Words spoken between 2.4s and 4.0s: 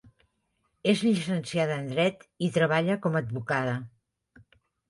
i treballa com a advocada.